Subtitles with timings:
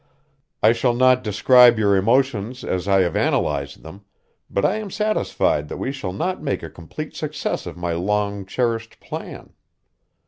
[0.63, 4.03] I shall not describe your emotions as I have analyzed them,
[4.49, 8.47] but I am satisfied that we shall not make a complete success of my long
[8.47, 9.53] cherished plan.